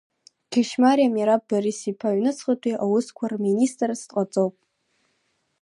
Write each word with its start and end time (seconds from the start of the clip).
Кьышьмариа 0.51 1.13
Мираб 1.15 1.41
Борис-иԥа 1.49 2.07
Аҩныҵҟатәи 2.11 2.79
аусқәа 2.83 3.25
рминистрс 3.31 4.01
дҟаҵоуп… 4.09 4.55